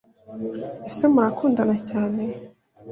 [0.87, 2.23] Ese Murakundana cyane